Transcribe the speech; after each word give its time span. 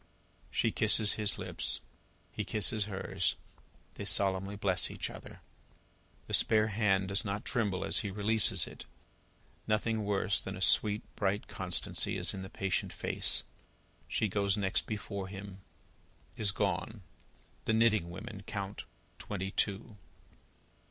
She 0.49 0.71
kisses 0.71 1.13
his 1.13 1.37
lips; 1.37 1.79
he 2.31 2.43
kisses 2.43 2.85
hers; 2.85 3.35
they 3.93 4.05
solemnly 4.05 4.55
bless 4.55 4.89
each 4.89 5.11
other. 5.11 5.41
The 6.25 6.33
spare 6.33 6.69
hand 6.69 7.09
does 7.09 7.23
not 7.23 7.45
tremble 7.45 7.85
as 7.85 7.99
he 7.99 8.09
releases 8.09 8.65
it; 8.65 8.85
nothing 9.67 10.03
worse 10.03 10.41
than 10.41 10.57
a 10.57 10.59
sweet, 10.61 11.03
bright 11.15 11.47
constancy 11.47 12.17
is 12.17 12.33
in 12.33 12.41
the 12.41 12.49
patient 12.49 12.91
face. 12.91 13.43
She 14.07 14.27
goes 14.27 14.57
next 14.57 14.87
before 14.87 15.27
him 15.27 15.61
is 16.35 16.49
gone; 16.49 17.03
the 17.65 17.73
knitting 17.73 18.09
women 18.09 18.41
count 18.47 18.85
Twenty 19.19 19.51
Two. 19.51 19.97